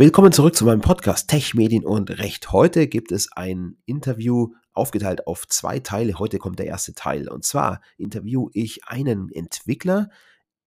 [0.00, 2.52] Willkommen zurück zu meinem Podcast Tech, Medien und Recht.
[2.52, 6.20] Heute gibt es ein Interview aufgeteilt auf zwei Teile.
[6.20, 7.28] Heute kommt der erste Teil.
[7.28, 10.08] Und zwar interview ich einen Entwickler.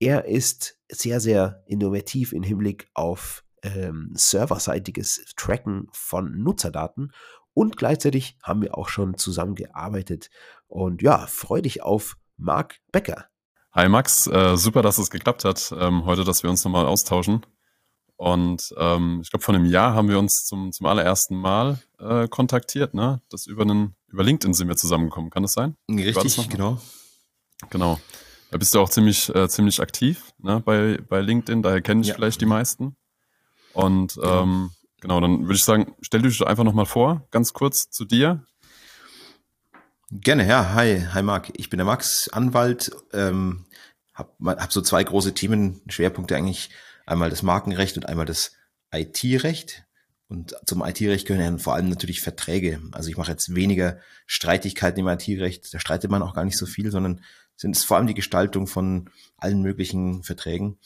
[0.02, 7.14] Er ist sehr, sehr innovativ im Hinblick auf ähm, serverseitiges Tracken von Nutzerdaten.
[7.54, 10.30] Und gleichzeitig haben wir auch schon zusammengearbeitet.
[10.68, 13.28] Und ja, freu dich auf Marc Becker.
[13.72, 17.46] Hi Max, äh, super, dass es geklappt hat, ähm, heute, dass wir uns nochmal austauschen.
[18.22, 22.28] Und ähm, ich glaube, vor einem Jahr haben wir uns zum, zum allerersten Mal äh,
[22.28, 23.20] kontaktiert, ne?
[23.30, 25.76] Das über einen, über LinkedIn sind wir zusammengekommen, kann das sein?
[25.90, 26.80] Richtig, genau.
[27.72, 28.00] Genau.
[28.52, 30.62] Da bist du auch ziemlich, äh, ziemlich aktiv ne?
[30.64, 32.14] bei, bei LinkedIn, daher kenne ich ja.
[32.14, 32.96] vielleicht die meisten.
[33.74, 34.44] Und genau.
[34.44, 38.46] Ähm, genau, dann würde ich sagen, stell dich einfach nochmal vor, ganz kurz zu dir.
[40.12, 40.76] Gerne, ja.
[40.76, 41.54] Hi, hi Marc.
[41.56, 43.66] Ich bin der Max, Anwalt, ähm,
[44.14, 46.70] hab, hab so zwei große Themen, Schwerpunkte eigentlich
[47.12, 48.54] Einmal das Markenrecht und einmal das
[48.94, 49.84] IT-Recht.
[50.30, 52.82] Und zum IT-Recht gehören vor allem natürlich Verträge.
[52.94, 55.74] Also ich mache jetzt weniger Streitigkeiten im IT-Recht.
[55.74, 57.22] Da streitet man auch gar nicht so viel, sondern
[57.58, 60.80] sind es vor allem die Gestaltung von allen möglichen Verträgen.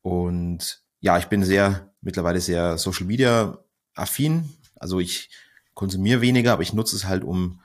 [0.00, 3.58] Und ja, ich bin sehr, mittlerweile sehr Social Media
[3.92, 4.48] affin.
[4.76, 5.28] Also ich
[5.74, 7.60] konsumiere weniger, aber ich nutze es halt, um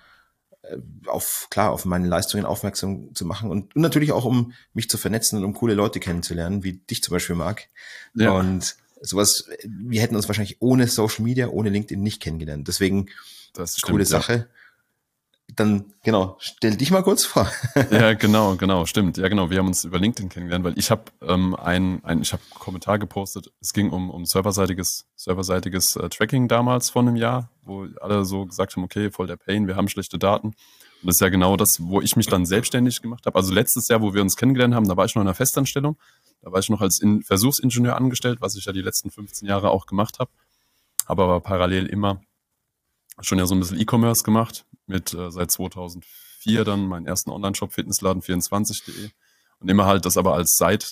[1.07, 4.97] auf, klar, auf meine Leistungen aufmerksam zu machen und, und, natürlich auch, um mich zu
[4.97, 7.67] vernetzen und um coole Leute kennenzulernen, wie dich zum Beispiel mag.
[8.15, 8.31] Ja.
[8.31, 12.67] Und sowas, wir hätten uns wahrscheinlich ohne Social Media, ohne LinkedIn nicht kennengelernt.
[12.67, 13.09] Deswegen,
[13.53, 14.33] das stimmt, coole Sache.
[14.33, 14.45] Ja.
[15.55, 17.49] Dann, genau, stell dich mal kurz vor.
[17.91, 19.17] ja, genau, genau, stimmt.
[19.17, 22.33] Ja, genau, wir haben uns über LinkedIn kennengelernt, weil ich habe ähm, ein, ein, ich
[22.33, 27.49] habe Kommentar gepostet, es ging um, um serverseitiges, serverseitiges äh, Tracking damals vor einem Jahr,
[27.63, 30.47] wo alle so gesagt haben, okay, voll der Pain, wir haben schlechte Daten.
[31.01, 33.37] Und das ist ja genau das, wo ich mich dann selbstständig gemacht habe.
[33.37, 35.97] Also letztes Jahr, wo wir uns kennengelernt haben, da war ich noch in einer Festanstellung.
[36.41, 39.71] Da war ich noch als in Versuchsingenieur angestellt, was ich ja die letzten 15 Jahre
[39.71, 40.29] auch gemacht habe.
[41.07, 42.21] Habe aber parallel immer
[43.21, 47.71] schon ja so ein bisschen E-Commerce gemacht, mit äh, seit 2004 dann meinen ersten Online-Shop
[47.71, 49.11] fitnessladen24.de
[49.59, 50.85] und immer halt das aber als Side,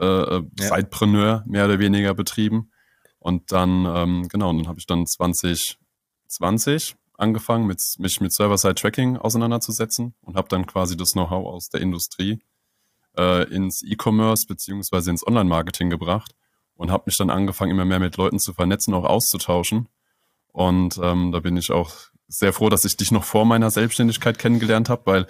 [0.00, 0.74] äh, äh, ja.
[0.74, 2.70] Sidepreneur mehr oder weniger betrieben.
[3.18, 9.16] Und dann, ähm, genau, und dann habe ich dann 2020 angefangen, mit, mich mit Server-Side-Tracking
[9.16, 12.40] auseinanderzusetzen und habe dann quasi das Know-how aus der Industrie
[13.16, 16.34] äh, ins E-Commerce beziehungsweise ins Online-Marketing gebracht
[16.74, 19.88] und habe mich dann angefangen, immer mehr mit Leuten zu vernetzen, auch auszutauschen
[20.52, 21.94] und ähm, da bin ich auch
[22.38, 25.26] sehr froh, dass ich dich noch vor meiner Selbstständigkeit kennengelernt habe, weil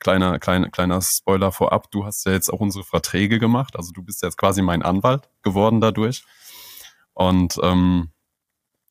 [0.00, 3.76] kleiner, kleiner, kleiner Spoiler vorab, du hast ja jetzt auch unsere Verträge gemacht.
[3.76, 6.24] Also du bist jetzt quasi mein Anwalt geworden dadurch.
[7.14, 8.10] Und ähm,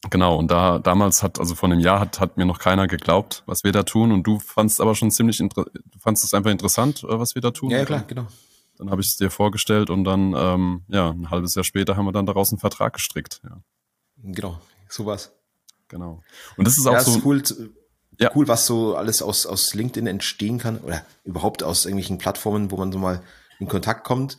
[0.10, 3.44] genau, und da damals hat, also vor einem Jahr hat, hat mir noch keiner geglaubt,
[3.46, 4.12] was wir da tun.
[4.12, 7.52] Und du fandst aber schon ziemlich du fandst es einfach interessant, äh, was wir da
[7.52, 7.70] tun.
[7.70, 8.28] Ja, ja klar, genau.
[8.78, 12.06] Dann habe ich es dir vorgestellt und dann, ähm, ja, ein halbes Jahr später haben
[12.06, 13.42] wir dann daraus einen Vertrag gestrickt.
[13.44, 13.62] Ja.
[14.18, 15.37] Genau, sowas.
[15.90, 16.24] Genau.
[16.58, 17.18] Und das ist auch ja, so.
[17.18, 17.44] Ist cool,
[18.20, 18.32] ja.
[18.36, 22.78] cool, was so alles aus, aus LinkedIn entstehen kann oder überhaupt aus irgendwelchen Plattformen, wo
[22.78, 23.22] man so mal
[23.60, 24.38] in Kontakt kommt.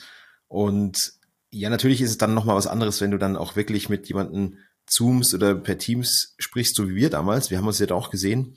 [0.49, 1.13] Und
[1.51, 4.59] ja, natürlich ist es dann nochmal was anderes, wenn du dann auch wirklich mit jemandem
[4.87, 7.51] zoomst oder per Teams sprichst, so wie wir damals.
[7.51, 8.57] Wir haben uns ja da auch gesehen.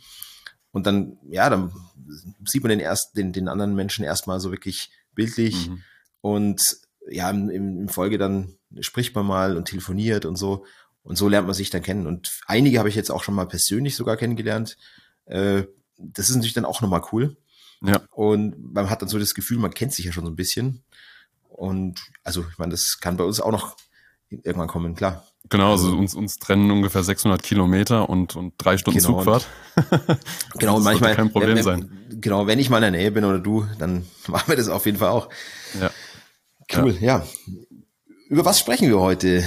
[0.72, 1.74] Und dann, ja, dann
[2.46, 5.70] sieht man den erst, den, den anderen Menschen erstmal so wirklich bildlich.
[5.70, 5.84] Mhm.
[6.22, 6.62] Und
[7.10, 10.66] ja, im, im Folge dann spricht man mal und telefoniert und so.
[11.04, 12.08] Und so lernt man sich dann kennen.
[12.08, 14.78] Und einige habe ich jetzt auch schon mal persönlich sogar kennengelernt.
[15.26, 15.64] Äh,
[15.98, 17.38] das ist natürlich dann auch nochmal cool.
[17.84, 18.02] Ja.
[18.12, 20.84] Und man hat dann so das Gefühl, man kennt sich ja schon so ein bisschen.
[21.50, 23.76] Und also, ich meine, das kann bei uns auch noch
[24.30, 25.26] irgendwann kommen, klar.
[25.50, 29.48] Genau, also uns, uns trennen ungefähr 600 Kilometer und, und drei Stunden genau, Zugfahrt.
[30.58, 31.16] genau, und manchmal.
[31.16, 32.06] kein Problem wenn, sein.
[32.10, 34.86] Genau, wenn ich mal in der Nähe bin oder du, dann machen wir das auf
[34.86, 35.30] jeden Fall auch.
[35.80, 35.92] Ja.
[36.74, 37.20] Cool, ja.
[37.20, 37.28] ja.
[38.30, 39.44] Über was sprechen wir heute?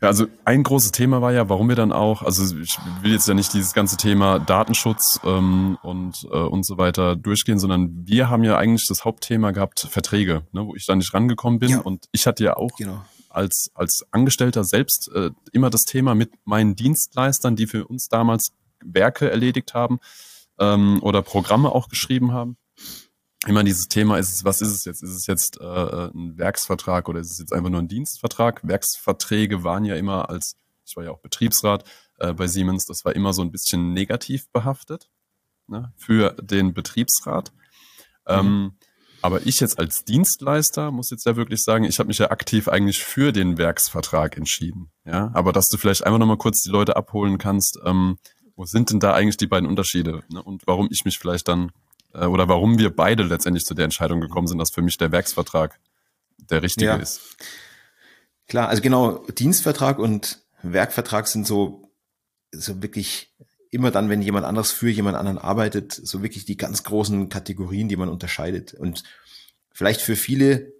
[0.00, 3.26] Ja, also ein großes Thema war ja, warum wir dann auch, also ich will jetzt
[3.26, 8.30] ja nicht dieses ganze Thema Datenschutz ähm, und äh, und so weiter durchgehen, sondern wir
[8.30, 11.80] haben ja eigentlich das Hauptthema gehabt Verträge, ne, wo ich da nicht rangekommen bin ja.
[11.80, 13.04] und ich hatte ja auch genau.
[13.28, 18.52] als als Angestellter selbst äh, immer das Thema mit meinen Dienstleistern, die für uns damals
[18.84, 19.98] Werke erledigt haben
[20.60, 22.56] ähm, oder Programme auch geschrieben haben
[23.46, 25.02] immer dieses Thema ist, was ist es jetzt?
[25.02, 28.66] Ist es jetzt äh, ein Werksvertrag oder ist es jetzt einfach nur ein Dienstvertrag?
[28.66, 31.84] Werksverträge waren ja immer als, ich war ja auch Betriebsrat
[32.18, 35.08] äh, bei Siemens, das war immer so ein bisschen negativ behaftet
[35.68, 37.52] ne, für den Betriebsrat.
[38.26, 38.34] Mhm.
[38.34, 38.72] Ähm,
[39.20, 42.68] aber ich jetzt als Dienstleister muss jetzt ja wirklich sagen, ich habe mich ja aktiv
[42.68, 44.90] eigentlich für den Werksvertrag entschieden.
[45.04, 48.18] Ja, aber dass du vielleicht einfach nochmal kurz die Leute abholen kannst, ähm,
[48.54, 50.42] wo sind denn da eigentlich die beiden Unterschiede ne?
[50.42, 51.72] und warum ich mich vielleicht dann
[52.14, 55.12] äh, oder warum wir beide letztendlich zu der Entscheidung gekommen sind, dass für mich der
[55.12, 55.78] Werksvertrag
[56.50, 56.96] der richtige ja.
[56.96, 57.36] ist.
[58.46, 61.90] Klar, also genau, Dienstvertrag und Werkvertrag sind so,
[62.50, 63.34] so wirklich
[63.70, 67.88] immer dann, wenn jemand anderes für jemand anderen arbeitet, so wirklich die ganz großen Kategorien,
[67.88, 68.72] die man unterscheidet.
[68.72, 69.02] Und
[69.72, 70.72] vielleicht für viele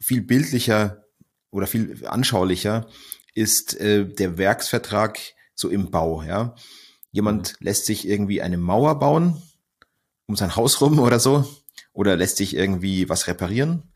[0.00, 1.04] viel bildlicher
[1.50, 2.88] oder viel anschaulicher
[3.34, 5.18] ist äh, der Werksvertrag
[5.54, 6.22] so im Bau.
[6.22, 6.54] Ja,
[7.12, 7.66] jemand mhm.
[7.66, 9.40] lässt sich irgendwie eine Mauer bauen
[10.26, 11.46] um sein Haus rum oder so
[11.92, 13.92] oder lässt sich irgendwie was reparieren.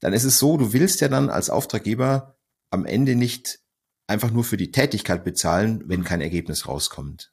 [0.00, 2.36] Dann ist es so, du willst ja dann als Auftraggeber
[2.70, 3.60] am Ende nicht
[4.06, 7.32] einfach nur für die Tätigkeit bezahlen, wenn kein Ergebnis rauskommt,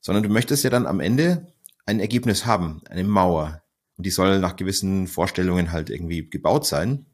[0.00, 1.52] sondern du möchtest ja dann am Ende
[1.86, 3.62] ein Ergebnis haben, eine Mauer.
[3.96, 7.06] Und die soll nach gewissen Vorstellungen halt irgendwie gebaut sein.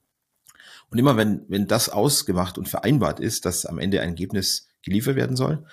[0.91, 5.17] Und immer wenn, wenn das ausgemacht und vereinbart ist, dass am Ende ein Ergebnis geliefert
[5.17, 5.67] werden soll,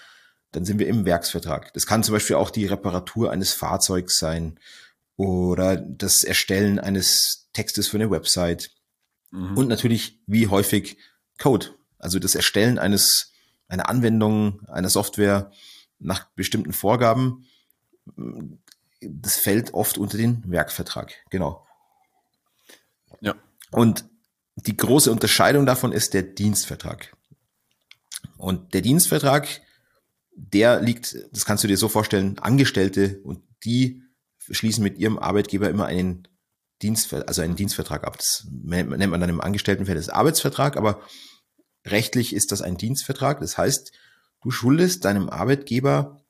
[0.55, 1.73] dann sind wir im Werksvertrag.
[1.73, 4.57] Das kann zum Beispiel auch die Reparatur eines Fahrzeugs sein
[5.17, 8.71] oder das Erstellen eines Textes für eine Website
[9.31, 9.57] mhm.
[9.57, 10.97] und natürlich wie häufig
[11.39, 11.67] Code.
[11.99, 13.33] Also das Erstellen eines,
[13.67, 15.51] einer Anwendung, einer Software
[15.99, 17.47] nach bestimmten Vorgaben.
[19.01, 21.13] Das fällt oft unter den Werkvertrag.
[21.31, 21.67] Genau.
[23.19, 23.35] Ja.
[23.71, 24.05] Und
[24.55, 27.13] die große Unterscheidung davon ist der Dienstvertrag.
[28.37, 29.61] Und der Dienstvertrag,
[30.35, 34.03] der liegt, das kannst du dir so vorstellen, Angestellte und die
[34.49, 36.27] schließen mit ihrem Arbeitgeber immer einen
[36.81, 38.17] Dienst, also einen Dienstvertrag ab.
[38.17, 41.01] Das nennt man dann im Angestelltenverhältnis Arbeitsvertrag, aber
[41.85, 43.39] rechtlich ist das ein Dienstvertrag.
[43.39, 43.91] Das heißt,
[44.43, 46.21] du schuldest deinem Arbeitgeber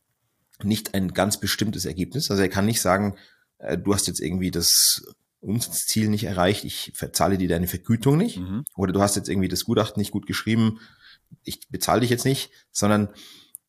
[0.64, 2.30] nicht ein ganz bestimmtes Ergebnis.
[2.30, 3.18] Also er kann nicht sagen,
[3.58, 5.04] äh, du hast jetzt irgendwie das
[5.42, 8.38] Umsatzziel nicht erreicht, ich zahle dir deine Vergütung nicht.
[8.38, 8.64] Mhm.
[8.76, 10.80] Oder du hast jetzt irgendwie das Gutachten nicht gut geschrieben,
[11.44, 13.10] ich bezahle dich jetzt nicht, sondern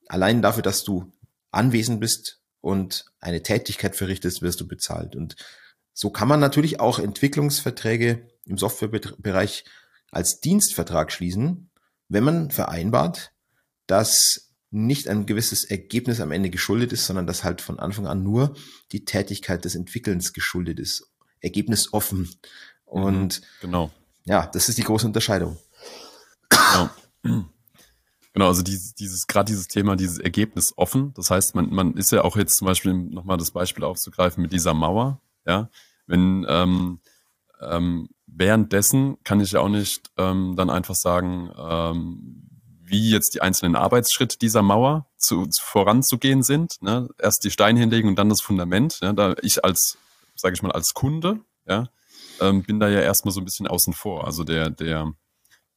[0.08, 1.12] allein dafür, dass du
[1.50, 5.17] anwesend bist und eine Tätigkeit verrichtest, wirst du bezahlt.
[5.17, 5.37] Und
[5.93, 9.64] so kann man natürlich auch Entwicklungsverträge im Softwarebereich
[10.11, 11.70] als Dienstvertrag schließen,
[12.08, 13.32] wenn man vereinbart,
[13.87, 18.23] dass nicht ein gewisses Ergebnis am Ende geschuldet ist, sondern dass halt von Anfang an
[18.23, 18.55] nur
[18.93, 21.11] die Tätigkeit des Entwickelns geschuldet ist.
[21.41, 22.29] Ergebnis offen.
[22.85, 23.91] Und mhm, genau.
[24.25, 25.56] Ja, das ist die große Unterscheidung.
[26.49, 26.91] Genau.
[28.37, 31.15] Genau, also dieses, dieses gerade dieses Thema, dieses Ergebnis offen.
[31.15, 34.53] Das heißt, man, man ist ja auch jetzt zum Beispiel nochmal das Beispiel aufzugreifen mit
[34.53, 35.23] dieser Mauer.
[35.47, 35.71] Ja,
[36.06, 37.00] wenn ähm,
[37.62, 42.47] ähm, währenddessen kann ich ja auch nicht ähm, dann einfach sagen, ähm,
[42.83, 46.83] wie jetzt die einzelnen Arbeitsschritte dieser Mauer zu, zu voranzugehen sind.
[46.83, 47.09] Ne?
[47.19, 48.99] Erst die Steine hinlegen und dann das Fundament.
[49.00, 49.15] Ja?
[49.15, 49.97] Da ich als,
[50.35, 51.88] sage ich mal, als Kunde, ja,
[52.43, 54.27] ähm, bin da ja erstmal so ein bisschen außen vor.
[54.27, 55.15] Also der, der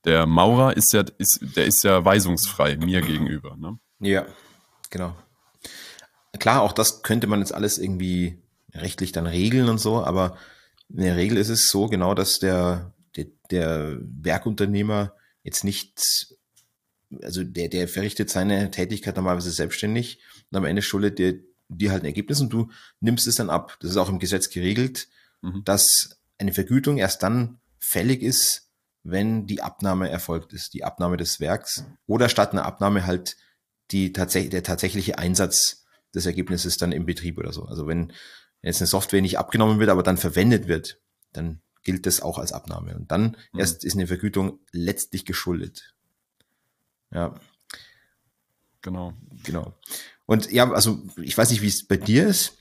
[0.06, 3.56] der Maurer ist ja, ist, der ist ja weisungsfrei mir gegenüber.
[3.58, 3.80] Ne?
[4.00, 4.26] Ja,
[4.90, 5.16] genau.
[6.40, 8.42] Klar, auch das könnte man jetzt alles irgendwie
[8.74, 10.38] rechtlich dann regeln und so, aber
[10.90, 15.14] in der Regel ist es so genau, dass der, der, der Werkunternehmer
[15.44, 16.36] jetzt nicht,
[17.22, 20.20] also der, der verrichtet seine Tätigkeit normalerweise selbstständig
[20.52, 21.34] und am Ende schuldet der
[21.70, 23.78] dir halt ein Ergebnis und du nimmst es dann ab.
[23.80, 25.08] Das ist auch im Gesetz geregelt,
[25.42, 25.64] mhm.
[25.66, 28.69] dass eine Vergütung erst dann fällig ist,
[29.12, 33.38] wenn die Abnahme erfolgt ist, die Abnahme des Werks oder statt einer Abnahme halt
[33.92, 37.66] die tatsächlich der tatsächliche Einsatz des Ergebnisses dann im Betrieb oder so.
[37.66, 38.14] Also wenn
[38.62, 41.00] jetzt eine Software nicht abgenommen wird, aber dann verwendet wird,
[41.34, 43.60] dann gilt das auch als Abnahme und dann mhm.
[43.60, 45.96] erst ist eine Vergütung letztlich geschuldet.
[47.12, 47.36] Ja.
[48.82, 49.14] Genau.
[49.44, 49.74] Genau.
[50.26, 52.58] Und ja, also ich weiß nicht, wie es bei dir ist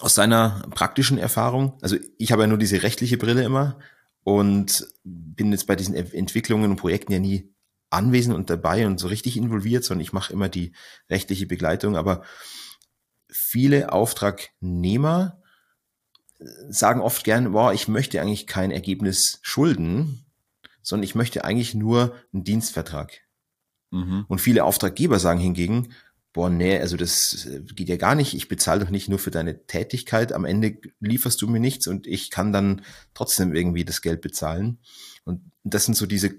[0.00, 1.76] aus deiner praktischen Erfahrung.
[1.82, 3.78] Also ich habe ja nur diese rechtliche Brille immer
[4.28, 7.54] und bin jetzt bei diesen Entwicklungen und Projekten ja nie
[7.88, 10.72] anwesend und dabei und so richtig involviert, sondern ich mache immer die
[11.08, 11.96] rechtliche Begleitung.
[11.96, 12.22] Aber
[13.30, 15.40] viele Auftragnehmer
[16.68, 20.26] sagen oft gern, boah, ich möchte eigentlich kein Ergebnis schulden,
[20.82, 23.22] sondern ich möchte eigentlich nur einen Dienstvertrag.
[23.90, 24.26] Mhm.
[24.28, 25.94] Und viele Auftraggeber sagen hingegen,
[26.38, 28.32] boah, nee, also das äh, geht ja gar nicht.
[28.32, 30.32] Ich bezahle doch nicht nur für deine Tätigkeit.
[30.32, 34.78] Am Ende lieferst du mir nichts und ich kann dann trotzdem irgendwie das Geld bezahlen.
[35.24, 36.36] Und das sind so diese,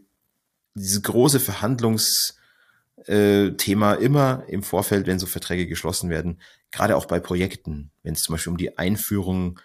[0.74, 6.39] diese große Verhandlungsthema äh, immer im Vorfeld, wenn so Verträge geschlossen werden,
[6.72, 9.60] gerade auch bei Projekten, wenn es zum Beispiel um die Einführung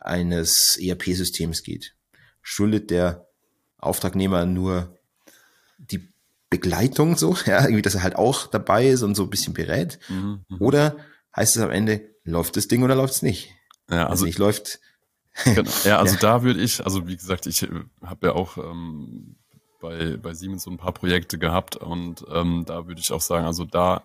[0.00, 1.94] eines ERP-Systems geht.
[2.42, 3.28] Schuldet der
[3.76, 4.98] Auftragnehmer nur
[5.78, 6.08] die
[6.50, 9.98] Begleitung so, ja, irgendwie, dass er halt auch dabei ist und so ein bisschen berät.
[10.08, 10.60] Mhm, mhm.
[10.60, 10.96] Oder
[11.34, 13.50] heißt es am Ende, läuft das Ding oder läuft es nicht?
[13.90, 14.80] Ja, also, nicht läuft.
[15.44, 15.70] Genau.
[15.84, 16.20] Ja, also ja.
[16.20, 17.68] da würde ich, also wie gesagt, ich äh,
[18.02, 19.36] habe ja auch ähm,
[19.80, 23.46] bei, bei Siemens so ein paar Projekte gehabt und ähm, da würde ich auch sagen,
[23.46, 24.04] also da,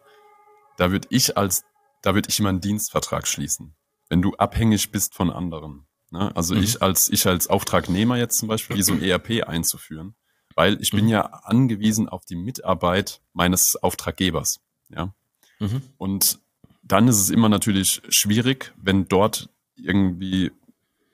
[0.77, 1.63] da würde ich als,
[2.03, 3.75] da würde ich immer einen Dienstvertrag schließen,
[4.09, 5.87] wenn du abhängig bist von anderen.
[6.11, 6.31] Ne?
[6.35, 6.61] Also mhm.
[6.61, 10.15] ich als, ich als Auftragnehmer jetzt zum Beispiel, wie so ein ERP einzuführen,
[10.55, 10.97] weil ich mhm.
[10.97, 14.59] bin ja angewiesen auf die Mitarbeit meines Auftraggebers.
[14.89, 15.13] Ja.
[15.59, 15.81] Mhm.
[15.97, 16.39] Und
[16.83, 20.51] dann ist es immer natürlich schwierig, wenn dort irgendwie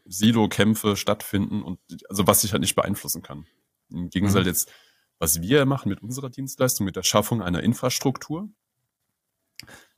[0.06, 1.80] Silo-Kämpfe stattfinden und
[2.10, 3.46] also was ich halt nicht beeinflussen kann.
[3.90, 4.48] Im Gegensatz mhm.
[4.48, 4.72] jetzt,
[5.20, 8.50] was wir machen mit unserer Dienstleistung, mit der Schaffung einer Infrastruktur,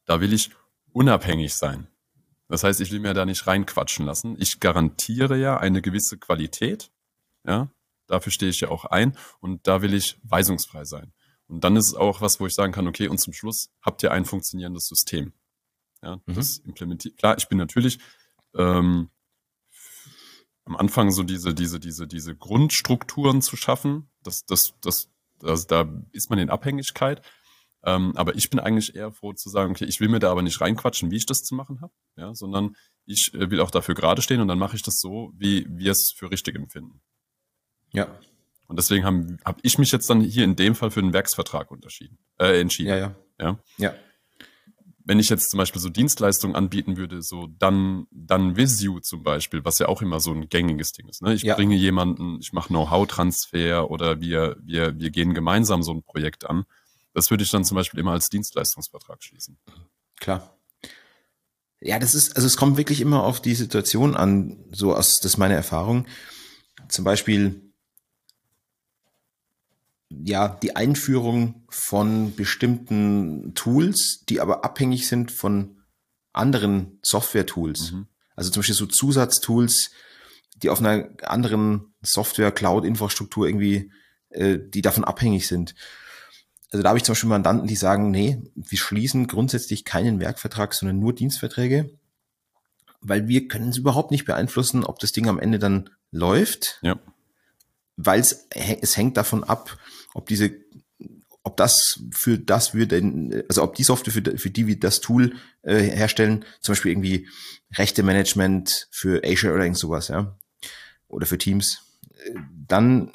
[0.05, 0.51] da will ich
[0.91, 1.87] unabhängig sein.
[2.49, 4.35] Das heißt, ich will mir da nicht reinquatschen lassen.
[4.37, 6.91] Ich garantiere ja eine gewisse Qualität.
[7.45, 7.69] Ja,
[8.11, 11.13] dafür stehe ich ja auch ein und da will ich weisungsfrei sein.
[11.47, 14.03] Und dann ist es auch was, wo ich sagen kann, okay, und zum Schluss habt
[14.03, 15.33] ihr ein funktionierendes System.
[16.01, 16.33] Ja, mhm.
[16.33, 17.17] das implementiert.
[17.17, 17.99] Klar, ich bin natürlich
[18.55, 19.09] ähm,
[20.65, 24.09] am Anfang so diese, diese, diese, diese Grundstrukturen zu schaffen.
[24.23, 27.21] Das, das, das, das, da ist man in Abhängigkeit.
[27.83, 30.43] Ähm, aber ich bin eigentlich eher froh zu sagen, okay, ich will mir da aber
[30.43, 32.75] nicht reinquatschen, wie ich das zu machen habe, ja, sondern
[33.05, 35.91] ich äh, will auch dafür gerade stehen und dann mache ich das so, wie wir
[35.91, 37.01] es für richtig empfinden.
[37.93, 38.07] Ja.
[38.67, 41.71] Und deswegen habe hab ich mich jetzt dann hier in dem Fall für den Werksvertrag
[41.71, 42.89] unterschieden, äh, entschieden.
[42.89, 43.15] Ja, ja.
[43.39, 43.59] Ja.
[43.77, 43.93] ja
[45.05, 49.65] wenn ich jetzt zum Beispiel so Dienstleistungen anbieten würde, so dann, dann Visio zum Beispiel,
[49.65, 51.21] was ja auch immer so ein gängiges Ding ist.
[51.21, 51.33] Ne?
[51.33, 51.55] Ich ja.
[51.55, 56.65] bringe jemanden, ich mache Know-how-Transfer oder wir, wir, wir gehen gemeinsam so ein Projekt an.
[57.13, 59.57] Das würde ich dann zum Beispiel immer als Dienstleistungsvertrag schließen.
[60.19, 60.57] Klar.
[61.81, 65.33] Ja, das ist, also es kommt wirklich immer auf die Situation an, so aus, das
[65.33, 66.05] ist meine Erfahrung.
[66.89, 67.70] Zum Beispiel,
[70.23, 75.77] ja, die Einführung von bestimmten Tools, die aber abhängig sind von
[76.33, 77.91] anderen Software-Tools.
[77.91, 78.07] Mhm.
[78.35, 79.91] Also zum Beispiel so Zusatztools,
[80.61, 83.91] die auf einer anderen Software-Cloud-Infrastruktur irgendwie,
[84.29, 85.75] äh, die davon abhängig sind.
[86.71, 90.73] Also da habe ich zum Beispiel Mandanten, die sagen, nee, wir schließen grundsätzlich keinen Werkvertrag,
[90.73, 91.89] sondern nur Dienstverträge,
[93.01, 96.79] weil wir können es überhaupt nicht beeinflussen, ob das Ding am Ende dann läuft.
[96.81, 96.97] Ja.
[97.97, 99.77] Weil es, es hängt davon ab,
[100.13, 100.51] ob diese,
[101.43, 105.01] ob das für das wir denn, also ob die Software für, für die wir das
[105.01, 107.27] Tool äh, herstellen, zum Beispiel irgendwie
[107.73, 110.37] Rechte-Management für Azure oder irgend sowas, ja,
[111.07, 111.81] oder für Teams,
[112.25, 112.35] äh,
[112.67, 113.11] dann,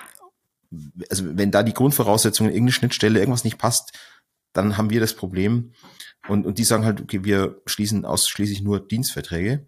[1.08, 3.92] also wenn da die Grundvoraussetzungen, irgendeine Schnittstelle, irgendwas nicht passt,
[4.52, 5.72] dann haben wir das Problem.
[6.28, 9.66] Und, und die sagen halt, okay, wir schließen ausschließlich nur Dienstverträge,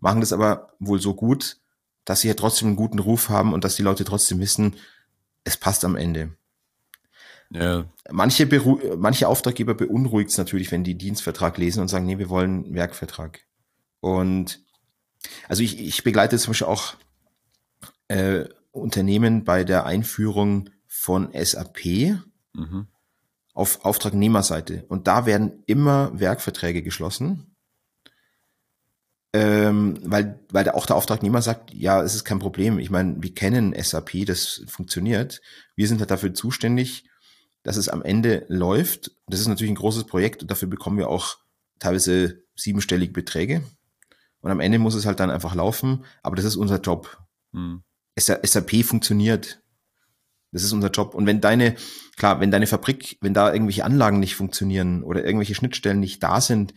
[0.00, 1.58] machen das aber wohl so gut,
[2.04, 4.76] dass sie ja trotzdem einen guten Ruf haben und dass die Leute trotzdem wissen,
[5.44, 6.37] es passt am Ende.
[7.50, 7.86] Ja.
[8.10, 12.28] Manche, Beru manche Auftraggeber beunruhigt es natürlich, wenn die Dienstvertrag lesen und sagen, nee, wir
[12.28, 13.46] wollen Werkvertrag.
[14.00, 14.62] Und
[15.48, 16.94] also ich, ich begleite zum Beispiel auch
[18.08, 21.84] äh, Unternehmen bei der Einführung von SAP
[22.52, 22.86] mhm.
[23.54, 24.84] auf Auftragnehmerseite.
[24.88, 27.56] Und da werden immer Werkverträge geschlossen,
[29.32, 32.78] ähm, weil, weil der, auch der Auftragnehmer sagt, ja, es ist kein Problem.
[32.78, 35.40] Ich meine, wir kennen SAP, das funktioniert.
[35.76, 37.04] Wir sind halt dafür zuständig,
[37.62, 39.12] dass es am Ende läuft.
[39.26, 41.38] Das ist natürlich ein großes Projekt und dafür bekommen wir auch
[41.78, 43.62] teilweise siebenstellige Beträge.
[44.40, 47.18] Und am Ende muss es halt dann einfach laufen, aber das ist unser Job.
[47.52, 47.82] Hm.
[48.18, 49.62] SAP funktioniert.
[50.52, 51.14] Das ist unser Job.
[51.14, 51.76] Und wenn deine,
[52.16, 56.40] klar, wenn deine Fabrik, wenn da irgendwelche Anlagen nicht funktionieren oder irgendwelche Schnittstellen nicht da
[56.40, 56.74] sind,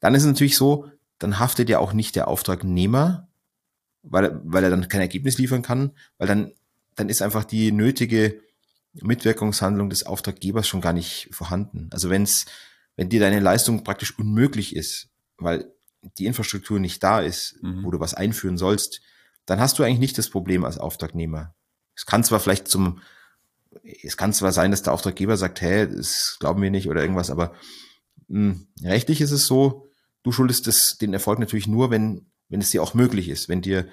[0.00, 3.28] dann ist es natürlich so, dann haftet ja auch nicht der Auftragnehmer,
[4.02, 6.52] weil, weil er dann kein Ergebnis liefern kann, weil dann,
[6.94, 8.40] dann ist einfach die nötige
[8.94, 11.88] Mitwirkungshandlung des Auftraggebers schon gar nicht vorhanden.
[11.92, 12.46] Also wenn's,
[12.96, 15.72] wenn dir deine Leistung praktisch unmöglich ist, weil
[16.18, 17.84] die Infrastruktur nicht da ist, mhm.
[17.84, 19.00] wo du was einführen sollst,
[19.46, 21.54] dann hast du eigentlich nicht das Problem als Auftragnehmer.
[21.94, 23.00] Es kann zwar vielleicht zum,
[24.02, 27.30] es kann zwar sein, dass der Auftraggeber sagt, hä, das glauben wir nicht oder irgendwas,
[27.30, 27.54] aber
[28.28, 29.86] mh, hm, rechtlich ist es so,
[30.22, 33.62] du schuldest das, den Erfolg natürlich nur, wenn, wenn es dir auch möglich ist, wenn
[33.62, 33.88] dir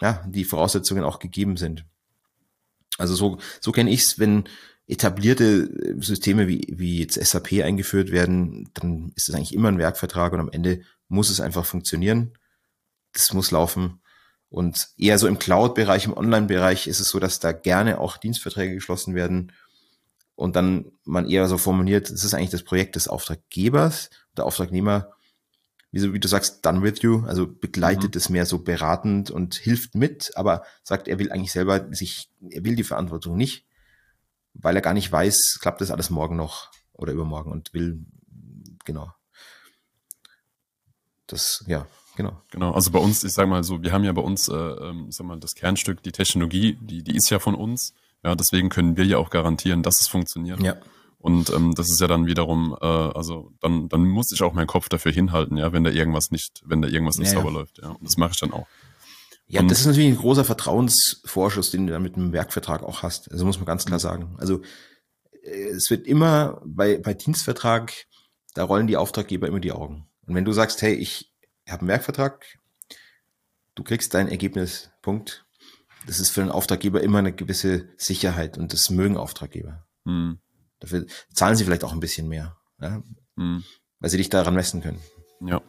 [0.00, 1.84] ja, die Voraussetzungen auch gegeben sind.
[3.00, 4.44] Also so, so kenne ich es, wenn
[4.86, 10.32] etablierte Systeme wie, wie jetzt SAP eingeführt werden, dann ist es eigentlich immer ein Werkvertrag
[10.32, 12.32] und am Ende muss es einfach funktionieren.
[13.12, 14.00] Das muss laufen.
[14.48, 18.74] Und eher so im Cloud-Bereich, im Online-Bereich ist es so, dass da gerne auch Dienstverträge
[18.74, 19.52] geschlossen werden
[20.34, 24.10] und dann man eher so formuliert, es ist eigentlich das Projekt des Auftraggebers.
[24.36, 25.12] Der Auftragnehmer
[25.92, 28.18] wie, wie du sagst, done with you, also begleitet mhm.
[28.18, 32.64] es mehr so beratend und hilft mit, aber sagt, er will eigentlich selber sich, er
[32.64, 33.66] will die Verantwortung nicht,
[34.54, 38.04] weil er gar nicht weiß, klappt das alles morgen noch oder übermorgen und will,
[38.84, 39.12] genau.
[41.26, 42.42] Das, ja, genau.
[42.50, 45.06] Genau, also bei uns, ich sag mal so, wir haben ja bei uns, äh, ähm,
[45.08, 47.94] ich sag mal, das Kernstück, die Technologie, die, die ist ja von uns.
[48.22, 50.60] Ja, deswegen können wir ja auch garantieren, dass es funktioniert.
[50.60, 50.76] Ja.
[51.20, 54.66] Und ähm, das ist ja dann wiederum, äh, also dann, dann muss ich auch meinen
[54.66, 57.58] Kopf dafür hinhalten, ja, wenn da irgendwas nicht, wenn da irgendwas nicht ja, sauber ja.
[57.58, 57.90] läuft, ja.
[57.90, 58.66] Und das mache ich dann auch.
[59.46, 63.30] Ja, das ist natürlich ein großer Vertrauensvorschuss, den du da mit einem Werkvertrag auch hast.
[63.32, 64.36] Also muss man ganz klar sagen.
[64.38, 64.62] Also
[65.42, 67.92] äh, es wird immer bei, bei Dienstvertrag,
[68.54, 70.08] da rollen die Auftraggeber immer die Augen.
[70.26, 71.32] Und wenn du sagst, hey, ich
[71.68, 72.46] habe einen Werkvertrag,
[73.74, 75.44] du kriegst dein Ergebnis, Punkt.
[76.06, 79.84] Das ist für einen Auftraggeber immer eine gewisse Sicherheit und das mögen Auftraggeber.
[80.04, 80.38] Mhm.
[80.80, 83.02] Dafür zahlen sie vielleicht auch ein bisschen mehr, ja?
[83.36, 83.64] mhm.
[84.00, 85.00] weil sie dich daran messen können.
[85.40, 85.60] Ja.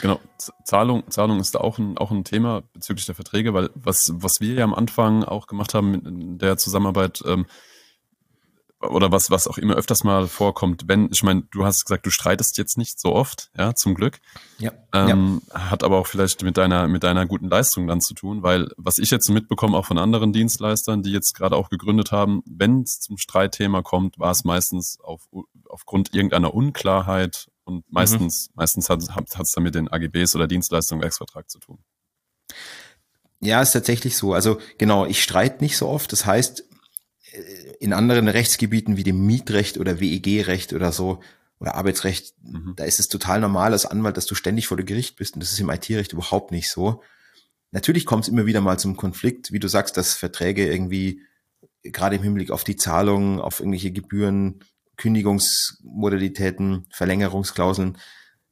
[0.00, 0.20] Genau,
[0.64, 4.54] Zahlung, Zahlung ist auch ein, auch ein Thema bezüglich der Verträge, weil was, was wir
[4.54, 7.46] ja am Anfang auch gemacht haben in der Zusammenarbeit, ähm,
[8.80, 12.10] oder was, was auch immer öfters mal vorkommt, wenn, ich meine, du hast gesagt, du
[12.10, 14.20] streitest jetzt nicht so oft, ja, zum Glück.
[14.58, 15.70] Ja, ähm, ja.
[15.70, 18.98] Hat aber auch vielleicht mit deiner, mit deiner guten Leistung dann zu tun, weil was
[18.98, 23.00] ich jetzt mitbekomme, auch von anderen Dienstleistern, die jetzt gerade auch gegründet haben, wenn es
[23.00, 25.22] zum Streitthema kommt, war es meistens auf,
[25.68, 28.54] aufgrund irgendeiner Unklarheit und meistens, mhm.
[28.56, 31.78] meistens hat es dann mit den AGBs oder Dienstleistungswerksvertrag zu tun.
[33.40, 34.32] Ja, ist tatsächlich so.
[34.32, 36.12] Also genau, ich streite nicht so oft.
[36.12, 36.64] Das heißt,
[37.80, 41.20] in anderen Rechtsgebieten wie dem Mietrecht oder WEG-Recht oder so
[41.60, 42.74] oder Arbeitsrecht, mhm.
[42.76, 45.42] da ist es total normal als Anwalt, dass du ständig vor dem Gericht bist und
[45.42, 47.02] das ist im IT-Recht überhaupt nicht so.
[47.70, 51.20] Natürlich kommt es immer wieder mal zum Konflikt, wie du sagst, dass Verträge irgendwie
[51.82, 54.60] gerade im Hinblick auf die Zahlung, auf irgendwelche Gebühren
[54.96, 57.98] Kündigungsmodalitäten, Verlängerungsklauseln.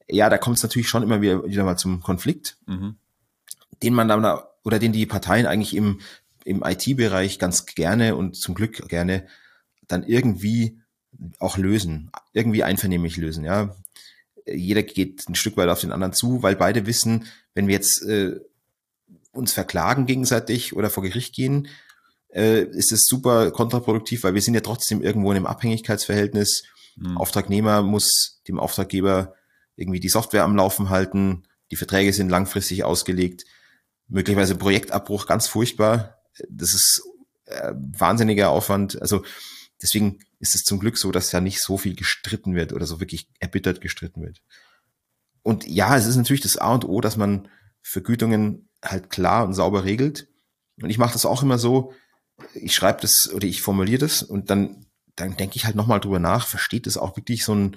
[0.08, 2.96] Ja, da kommt es natürlich schon immer wieder, wieder mal zum Konflikt, mhm.
[3.82, 6.00] den man dann oder den die Parteien eigentlich im,
[6.46, 9.26] im IT-Bereich ganz gerne und zum Glück gerne
[9.88, 10.78] dann irgendwie
[11.40, 13.74] auch lösen, irgendwie einvernehmlich lösen, ja.
[14.46, 18.02] Jeder geht ein Stück weit auf den anderen zu, weil beide wissen, wenn wir jetzt
[18.02, 18.38] äh,
[19.32, 21.66] uns verklagen gegenseitig oder vor Gericht gehen,
[22.32, 26.62] äh, ist es super kontraproduktiv, weil wir sind ja trotzdem irgendwo in einem Abhängigkeitsverhältnis.
[26.94, 27.18] Mhm.
[27.18, 29.34] Auftragnehmer muss dem Auftraggeber
[29.74, 31.42] irgendwie die Software am Laufen halten.
[31.72, 33.44] Die Verträge sind langfristig ausgelegt.
[34.06, 36.15] Möglicherweise Projektabbruch, ganz furchtbar.
[36.48, 37.02] Das ist
[37.46, 39.00] äh, wahnsinniger Aufwand.
[39.00, 39.24] Also
[39.80, 43.00] deswegen ist es zum Glück so, dass ja nicht so viel gestritten wird oder so
[43.00, 44.42] wirklich erbittert gestritten wird.
[45.42, 47.48] Und ja, es ist natürlich das A und O, dass man
[47.82, 50.28] Vergütungen halt klar und sauber regelt.
[50.82, 51.92] Und ich mache das auch immer so,
[52.54, 56.18] ich schreibe das oder ich formuliere das und dann, dann denke ich halt nochmal drüber
[56.18, 57.76] nach, versteht das auch wirklich so ein,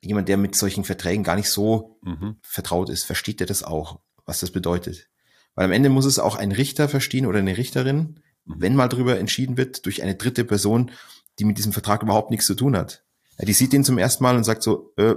[0.00, 2.36] jemand, der mit solchen Verträgen gar nicht so mhm.
[2.42, 5.08] vertraut ist, versteht der das auch, was das bedeutet?
[5.54, 8.54] Weil am Ende muss es auch ein Richter verstehen oder eine Richterin, mhm.
[8.58, 10.90] wenn mal drüber entschieden wird, durch eine dritte Person,
[11.38, 13.04] die mit diesem Vertrag überhaupt nichts zu tun hat.
[13.40, 15.14] Die sieht den zum ersten Mal und sagt so, äh,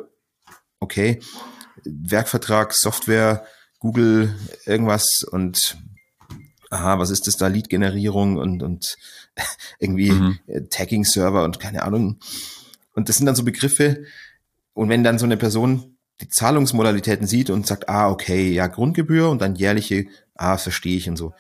[0.80, 1.20] okay,
[1.84, 3.46] Werkvertrag, Software,
[3.80, 5.78] Google, irgendwas und
[6.70, 8.98] aha, was ist das da, Lead-Generierung und, und
[9.80, 10.40] irgendwie mhm.
[10.48, 12.20] Äh, Tagging-Server und keine Ahnung.
[12.94, 14.06] Und das sind dann so Begriffe.
[14.74, 19.30] Und wenn dann so eine Person die Zahlungsmodalitäten sieht und sagt, ah, okay, ja, Grundgebühr
[19.30, 21.34] und dann jährliche, ah, verstehe ich und so.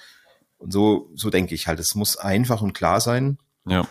[0.58, 3.88] Und so, so denke ich halt, es muss einfach und klar sein, ja.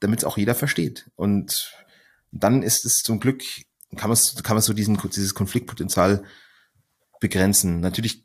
[0.00, 1.10] damit es auch jeder versteht.
[1.16, 1.74] Und
[2.32, 3.42] dann ist es zum Glück,
[3.96, 6.24] kann man, kann man so diesen, dieses Konfliktpotenzial
[7.20, 7.80] begrenzen.
[7.80, 8.24] Natürlich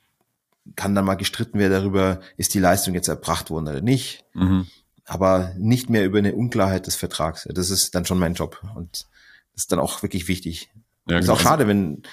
[0.75, 4.25] kann dann mal gestritten werden darüber, ist die Leistung jetzt erbracht worden oder nicht.
[4.33, 4.67] Mhm.
[5.05, 7.47] Aber nicht mehr über eine Unklarheit des Vertrags.
[7.51, 8.61] Das ist dann schon mein Job.
[8.75, 9.07] Und
[9.53, 10.69] das ist dann auch wirklich wichtig.
[11.07, 11.49] Ja, ist auch genau.
[11.49, 12.03] schade, wenn,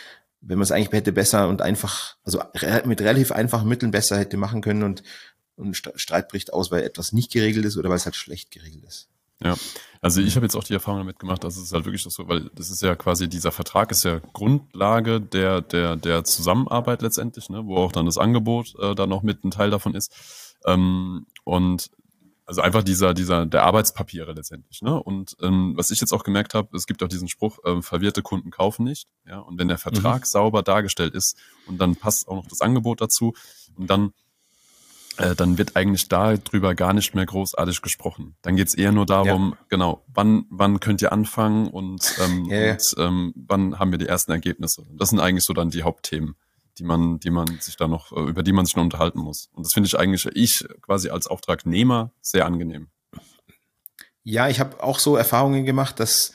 [0.41, 2.43] wenn man es eigentlich hätte besser und einfach, also
[2.85, 5.03] mit relativ einfachen Mitteln besser hätte machen können und,
[5.57, 8.85] und Streit bricht aus, weil etwas nicht geregelt ist oder weil es halt schlecht geregelt
[8.85, 9.09] ist.
[9.41, 9.57] Ja,
[10.01, 12.51] also ich habe jetzt auch die Erfahrung damit gemacht, dass es halt wirklich so, weil
[12.55, 17.65] das ist ja quasi, dieser Vertrag ist ja Grundlage der, der, der Zusammenarbeit letztendlich, ne,
[17.65, 20.57] wo auch dann das Angebot äh, dann noch mit ein Teil davon ist.
[20.67, 21.91] Ähm, und
[22.49, 24.81] also einfach dieser, dieser, der Arbeitspapiere letztendlich.
[24.81, 25.01] Ne?
[25.03, 28.23] Und ähm, was ich jetzt auch gemerkt habe, es gibt auch diesen Spruch, ähm, verwirrte
[28.23, 29.07] Kunden kaufen nicht.
[29.27, 30.25] Ja, und wenn der Vertrag mhm.
[30.25, 33.35] sauber dargestellt ist und dann passt auch noch das Angebot dazu
[33.77, 34.15] und dann
[35.19, 38.35] äh, dann wird eigentlich darüber gar nicht mehr großartig gesprochen.
[38.41, 39.65] Dann geht's eher nur darum, ja.
[39.69, 44.07] genau, wann, wann könnt ihr anfangen und, ähm, ja, und ähm, wann haben wir die
[44.07, 44.87] ersten Ergebnisse.
[44.97, 46.35] Das sind eigentlich so dann die Hauptthemen,
[46.79, 49.49] die man, die man sich da noch, äh, über die man sich noch unterhalten muss.
[49.53, 52.89] Und das finde ich eigentlich, ich quasi als Auftragnehmer sehr angenehm.
[54.23, 56.33] Ja, ich habe auch so Erfahrungen gemacht, dass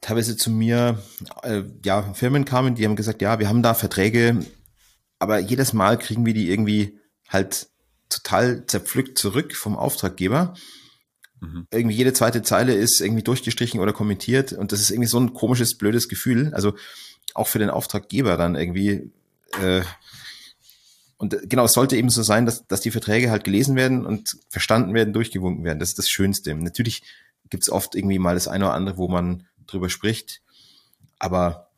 [0.00, 1.02] teilweise zu mir
[1.42, 4.44] äh, ja Firmen kamen, die haben gesagt, ja, wir haben da Verträge,
[5.18, 6.98] aber jedes Mal kriegen wir die irgendwie
[7.28, 7.68] halt
[8.10, 10.54] total zerpflückt zurück vom Auftraggeber.
[11.40, 11.66] Mhm.
[11.72, 15.34] Irgendwie jede zweite Zeile ist irgendwie durchgestrichen oder kommentiert und das ist irgendwie so ein
[15.34, 16.52] komisches, blödes Gefühl.
[16.54, 16.74] Also
[17.34, 19.10] auch für den Auftraggeber dann irgendwie.
[19.60, 19.82] Äh,
[21.16, 24.38] und genau, es sollte eben so sein, dass, dass die Verträge halt gelesen werden und
[24.48, 25.78] verstanden werden, durchgewunken werden.
[25.78, 26.54] Das ist das Schönste.
[26.54, 27.02] Natürlich
[27.50, 30.42] gibt es oft irgendwie mal das eine oder andere, wo man drüber spricht,
[31.18, 31.70] aber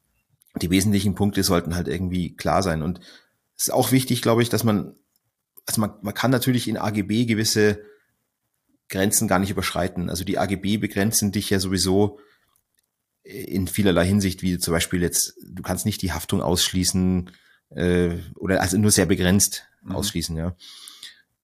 [0.60, 2.82] die wesentlichen Punkte sollten halt irgendwie klar sein.
[2.82, 3.00] Und
[3.56, 4.94] es ist auch wichtig, glaube ich, dass man,
[5.66, 7.80] also man, man kann natürlich in AGB gewisse
[8.88, 10.08] Grenzen gar nicht überschreiten.
[10.08, 12.18] Also die AGB begrenzen dich ja sowieso
[13.26, 17.30] in vielerlei Hinsicht, wie zum Beispiel jetzt, du kannst nicht die Haftung ausschließen
[17.70, 19.96] äh, oder also nur sehr begrenzt mhm.
[19.96, 20.54] ausschließen, ja.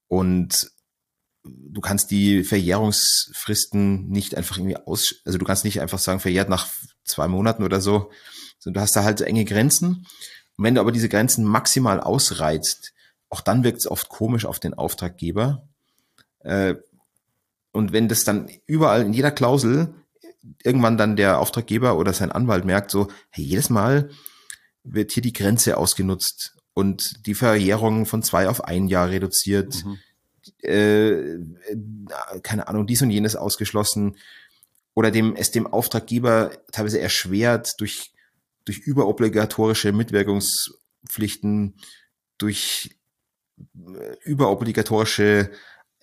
[0.07, 0.71] Und
[1.45, 6.49] du kannst die Verjährungsfristen nicht einfach irgendwie aus, also du kannst nicht einfach sagen, verjährt
[6.49, 6.69] nach
[7.05, 8.11] zwei Monaten oder so.
[8.59, 10.07] sondern du hast da halt so enge Grenzen.
[10.57, 12.93] Und wenn du aber diese Grenzen maximal ausreizt,
[13.29, 15.67] auch dann wirkt es oft komisch auf den Auftraggeber.
[16.41, 16.77] Äh,
[17.73, 19.95] und wenn das dann überall in jeder Klausel
[20.63, 24.11] irgendwann dann der Auftraggeber oder sein Anwalt merkt so, hey, jedes Mal
[24.85, 29.99] wird hier die Grenze ausgenutzt und die Verjährung von zwei auf ein Jahr reduziert, mhm.
[30.63, 34.17] äh, keine Ahnung, dies und jenes ausgeschlossen
[34.95, 38.13] oder dem es dem Auftraggeber teilweise erschwert durch
[38.65, 41.75] durch überobligatorische Mitwirkungspflichten,
[42.39, 42.97] durch
[43.59, 45.51] äh, überobligatorische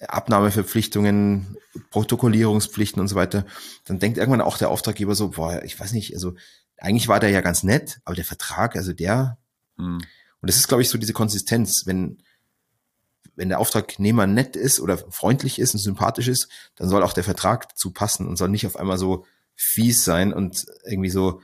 [0.07, 1.57] Abnahmeverpflichtungen,
[1.89, 3.45] Protokollierungspflichten und so weiter,
[3.85, 6.35] dann denkt irgendwann auch der Auftraggeber so, boah, ich weiß nicht, also
[6.77, 9.37] eigentlich war der ja ganz nett, aber der Vertrag, also der,
[9.77, 9.97] hm.
[9.97, 12.23] und das ist, glaube ich, so diese Konsistenz, wenn,
[13.35, 17.23] wenn der Auftragnehmer nett ist oder freundlich ist und sympathisch ist, dann soll auch der
[17.23, 21.41] Vertrag dazu passen und soll nicht auf einmal so fies sein und irgendwie so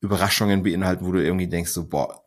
[0.00, 2.24] Überraschungen beinhalten, wo du irgendwie denkst, so, boah,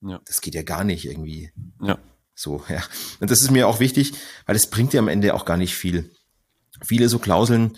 [0.00, 0.20] ja.
[0.24, 1.52] das geht ja gar nicht irgendwie.
[1.82, 1.98] Ja.
[2.34, 2.82] So, ja.
[3.20, 4.12] Und das ist mir auch wichtig,
[4.46, 6.10] weil es bringt dir am Ende auch gar nicht viel.
[6.82, 7.76] Viele so Klauseln,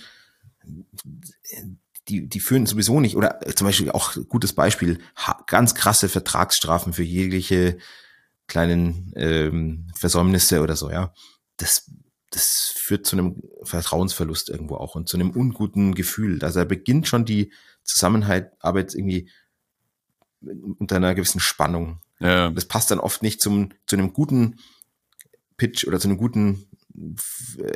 [2.09, 4.99] die, die führen sowieso nicht, oder zum Beispiel auch gutes Beispiel,
[5.47, 7.79] ganz krasse Vertragsstrafen für jegliche
[8.47, 11.13] kleinen ähm, Versäumnisse oder so, ja.
[11.57, 11.91] Das,
[12.31, 16.43] das führt zu einem Vertrauensverlust irgendwo auch und zu einem unguten Gefühl.
[16.43, 19.31] Also da beginnt schon die Zusammenarbeit irgendwie
[20.79, 22.01] unter einer gewissen Spannung.
[22.19, 22.51] Ja.
[22.51, 24.59] Das passt dann oft nicht zum, zu einem guten
[25.57, 26.67] Pitch oder zu einem guten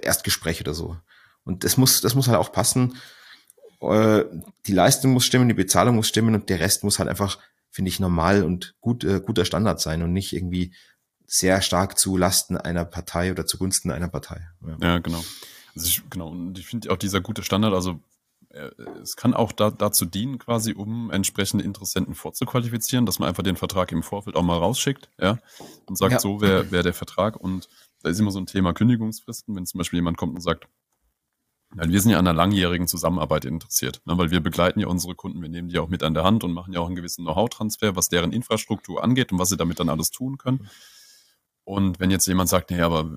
[0.02, 0.96] Erstgespräch oder so.
[1.44, 2.96] Und das muss, das muss halt auch passen.
[3.80, 4.24] Äh,
[4.66, 7.38] die Leistung muss stimmen, die Bezahlung muss stimmen und der Rest muss halt einfach,
[7.70, 10.74] finde ich, normal und gut, äh, guter Standard sein und nicht irgendwie
[11.26, 14.48] sehr stark zu Lasten einer Partei oder zugunsten einer Partei.
[14.66, 15.24] Ja, ja genau.
[15.74, 18.00] Also ich, genau, und ich finde auch dieser gute Standard, also
[19.02, 23.56] es kann auch da, dazu dienen, quasi, um entsprechende Interessenten vorzuqualifizieren, dass man einfach den
[23.56, 25.38] Vertrag im Vorfeld auch mal rausschickt, ja,
[25.86, 26.18] und sagt, ja.
[26.18, 27.36] so wäre wär der Vertrag.
[27.36, 27.68] Und
[28.02, 30.66] da ist immer so ein Thema Kündigungsfristen, wenn zum Beispiel jemand kommt und sagt,
[31.72, 35.14] weil wir sind ja an einer langjährigen Zusammenarbeit interessiert, ne, weil wir begleiten ja unsere
[35.14, 37.24] Kunden, wir nehmen die auch mit an der Hand und machen ja auch einen gewissen
[37.24, 40.68] Know-how-Transfer, was deren Infrastruktur angeht und was sie damit dann alles tun können.
[41.62, 43.16] Und wenn jetzt jemand sagt, nee, aber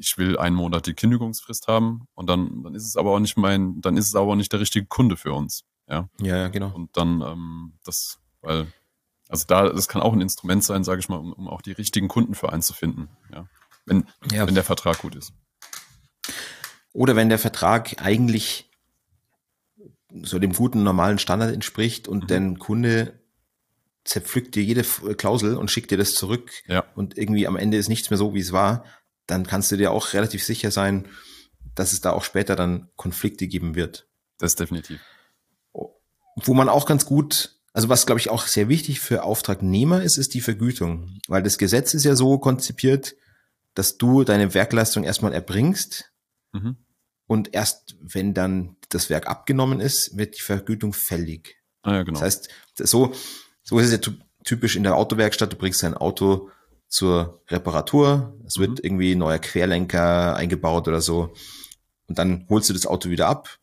[0.00, 3.36] ich will einen Monat die Kündigungsfrist haben und dann, dann ist es aber auch nicht
[3.36, 5.64] mein, dann ist es aber auch nicht der richtige Kunde für uns.
[5.88, 6.74] Ja, ja, genau.
[6.74, 8.66] Und dann ähm, das, weil,
[9.28, 11.72] also da, das kann auch ein Instrument sein, sage ich mal, um, um auch die
[11.72, 13.08] richtigen Kunden für einen zu finden.
[13.32, 13.46] Ja,
[13.84, 14.46] wenn, ja.
[14.46, 15.32] wenn der Vertrag gut ist.
[16.92, 18.70] Oder wenn der Vertrag eigentlich
[20.22, 22.26] so dem guten normalen Standard entspricht und mhm.
[22.28, 23.20] dein Kunde
[24.04, 24.82] zerpflückt dir jede
[25.14, 26.84] Klausel und schickt dir das zurück ja.
[26.94, 28.84] und irgendwie am Ende ist nichts mehr so, wie es war,
[29.30, 31.06] dann kannst du dir auch relativ sicher sein,
[31.74, 34.08] dass es da auch später dann Konflikte geben wird.
[34.38, 35.00] Das ist definitiv.
[35.72, 40.16] Wo man auch ganz gut, also was glaube ich auch sehr wichtig für Auftragnehmer ist,
[40.16, 41.20] ist die Vergütung.
[41.28, 43.14] Weil das Gesetz ist ja so konzipiert,
[43.74, 46.12] dass du deine Werkleistung erstmal erbringst
[46.52, 46.76] mhm.
[47.26, 51.56] und erst wenn dann das Werk abgenommen ist, wird die Vergütung fällig.
[51.82, 52.18] Ah, ja, genau.
[52.18, 53.12] Das heißt, so,
[53.62, 54.12] so ist es ja
[54.44, 56.50] typisch in der Autowerkstatt, du bringst dein Auto
[56.90, 58.36] zur Reparatur.
[58.46, 58.78] Es wird mhm.
[58.82, 61.32] irgendwie neuer Querlenker eingebaut oder so.
[62.08, 63.58] Und dann holst du das Auto wieder ab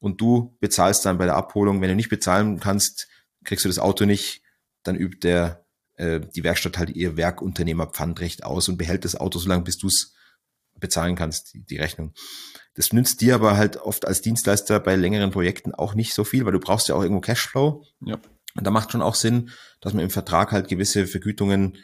[0.00, 1.80] und du bezahlst dann bei der Abholung.
[1.80, 3.08] Wenn du nicht bezahlen kannst,
[3.44, 4.42] kriegst du das Auto nicht,
[4.82, 5.64] dann übt der
[5.96, 9.86] äh, die Werkstatt halt ihr Werkunternehmerpfandrecht aus und behält das Auto so lange, bis du
[9.86, 10.14] es
[10.78, 12.12] bezahlen kannst, die, die Rechnung.
[12.74, 16.44] Das nützt dir aber halt oft als Dienstleister bei längeren Projekten auch nicht so viel,
[16.44, 17.84] weil du brauchst ja auch irgendwo Cashflow.
[18.00, 18.20] Ja.
[18.54, 21.78] Und da macht schon auch Sinn, dass man im Vertrag halt gewisse Vergütungen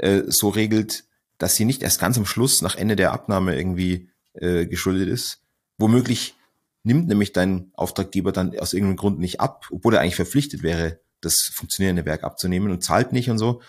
[0.00, 1.04] äh, so regelt,
[1.38, 5.42] dass sie nicht erst ganz am Schluss nach Ende der Abnahme irgendwie äh, geschuldet ist.
[5.78, 6.34] Womöglich
[6.82, 11.00] nimmt nämlich dein Auftraggeber dann aus irgendeinem Grund nicht ab, obwohl er eigentlich verpflichtet wäre,
[11.20, 13.60] das funktionierende Werk abzunehmen und zahlt nicht und so.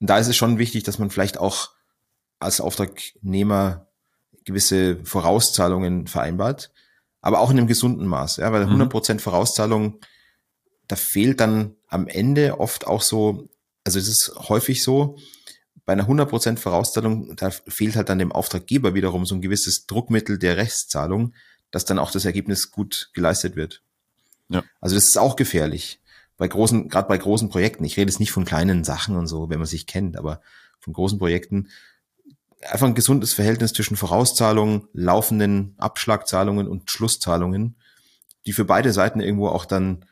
[0.00, 1.70] Und da ist es schon wichtig, dass man vielleicht auch
[2.40, 3.88] als Auftragnehmer
[4.44, 6.72] gewisse Vorauszahlungen vereinbart,
[7.20, 9.18] aber auch in einem gesunden Maß, ja, weil 100% mhm.
[9.18, 10.00] Vorauszahlung,
[10.86, 13.48] da fehlt dann am Ende oft auch so
[13.88, 15.16] also es ist häufig so,
[15.86, 20.38] bei einer 100% Vorauszahlung, da fehlt halt dann dem Auftraggeber wiederum so ein gewisses Druckmittel
[20.38, 21.32] der Rechtszahlung,
[21.70, 23.82] dass dann auch das Ergebnis gut geleistet wird.
[24.50, 24.62] Ja.
[24.82, 26.02] Also das ist auch gefährlich,
[26.36, 29.48] bei großen, gerade bei großen Projekten, ich rede jetzt nicht von kleinen Sachen und so,
[29.48, 30.42] wenn man sich kennt, aber
[30.80, 31.68] von großen Projekten,
[32.70, 37.76] einfach ein gesundes Verhältnis zwischen Vorauszahlungen, laufenden Abschlagzahlungen und Schlusszahlungen,
[38.44, 40.04] die für beide Seiten irgendwo auch dann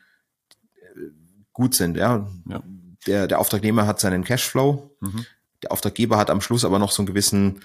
[0.73, 1.11] äh,
[1.53, 1.97] gut sind.
[1.97, 2.27] Ja.
[2.49, 2.63] ja.
[3.07, 5.25] Der, der Auftragnehmer hat seinen Cashflow, mhm.
[5.63, 7.63] der Auftraggeber hat am Schluss aber noch so einen gewissen,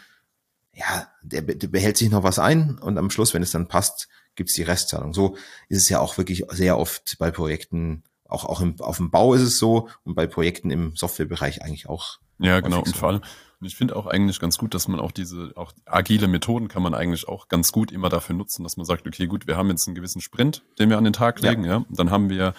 [0.74, 4.08] ja, der, der behält sich noch was ein und am Schluss, wenn es dann passt,
[4.34, 5.12] gibt's die Restzahlung.
[5.12, 5.36] So
[5.68, 9.34] ist es ja auch wirklich sehr oft bei Projekten, auch, auch im, auf dem Bau
[9.34, 12.18] ist es so und bei Projekten im Softwarebereich eigentlich auch.
[12.38, 12.80] Ja, genau.
[12.80, 13.22] Und vor allem,
[13.60, 16.82] und ich finde auch eigentlich ganz gut, dass man auch diese, auch agile Methoden kann
[16.82, 19.68] man eigentlich auch ganz gut immer dafür nutzen, dass man sagt, okay, gut, wir haben
[19.70, 21.78] jetzt einen gewissen Sprint, den wir an den Tag legen, ja.
[21.78, 22.54] ja dann haben wir,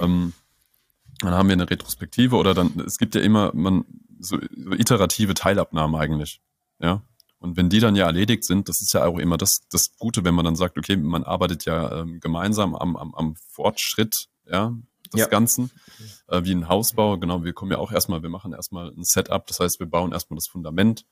[0.00, 0.32] ähm,
[1.20, 3.84] dann haben wir eine Retrospektive oder dann, es gibt ja immer, man,
[4.18, 6.40] so, so iterative Teilabnahmen eigentlich,
[6.78, 7.02] ja.
[7.38, 10.24] Und wenn die dann ja erledigt sind, das ist ja auch immer das, das Gute,
[10.24, 14.74] wenn man dann sagt, okay, man arbeitet ja ähm, gemeinsam am, am, am Fortschritt, ja,
[15.12, 15.26] des ja.
[15.26, 15.70] Ganzen,
[16.28, 17.18] äh, wie ein Hausbau.
[17.18, 20.12] Genau, wir kommen ja auch erstmal, wir machen erstmal ein Setup, das heißt, wir bauen
[20.12, 21.06] erstmal das Fundament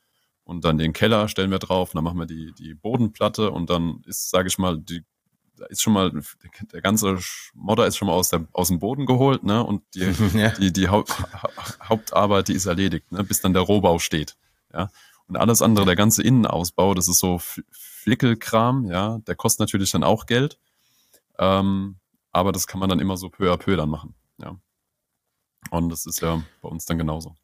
[0.45, 3.71] und dann den Keller stellen wir drauf, und dann machen wir die, die Bodenplatte und
[3.71, 5.05] dann ist, sage ich mal, die
[5.69, 6.13] ist schon mal,
[6.73, 7.19] der ganze
[7.55, 9.65] Modder ist schon mal aus, der, aus dem Boden geholt, ne?
[9.65, 10.01] Und die,
[10.39, 10.51] ja.
[10.51, 11.15] die, die Haupt,
[11.89, 13.25] Hauptarbeit, die ist erledigt, ne?
[13.25, 14.37] Bis dann der Rohbau steht.
[14.73, 14.91] Ja.
[15.27, 17.39] Und alles andere, der ganze Innenausbau, das ist so
[17.71, 20.59] Flickelkram, ja, der kostet natürlich dann auch Geld.
[21.39, 21.97] Ähm,
[22.33, 24.15] aber das kann man dann immer so peu à peu dann machen.
[24.39, 24.57] Ja.
[25.71, 27.37] Und das ist ja bei uns dann genauso.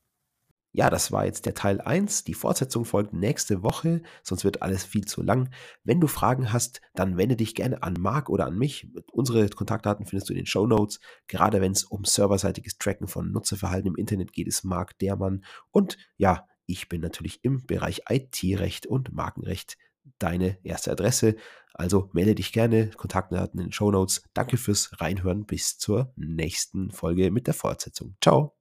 [0.77, 2.25] Ja, das war jetzt der Teil 1.
[2.25, 5.51] Die Fortsetzung folgt nächste Woche, sonst wird alles viel zu lang.
[5.85, 8.89] Wenn du Fragen hast, dann wende dich gerne an Marc oder an mich.
[9.13, 10.99] Unsere Kontaktdaten findest du in den Show Notes.
[11.29, 15.45] Gerade wenn es um serverseitiges Tracken von Nutzerverhalten im Internet geht, ist Marc der Mann.
[15.71, 19.77] Und ja, ich bin natürlich im Bereich IT-Recht und Markenrecht
[20.19, 21.37] deine erste Adresse.
[21.73, 24.25] Also melde dich gerne, Kontaktdaten in den Show Notes.
[24.35, 25.47] Danke fürs Reinhören.
[25.47, 28.17] Bis zur nächsten Folge mit der Fortsetzung.
[28.21, 28.57] Ciao.